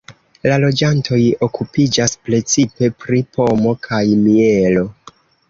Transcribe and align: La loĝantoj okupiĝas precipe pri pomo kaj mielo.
La 0.51 0.55
loĝantoj 0.61 1.19
okupiĝas 1.47 2.15
precipe 2.31 2.91
pri 3.05 3.21
pomo 3.37 3.75
kaj 3.87 4.01
mielo. 4.25 4.85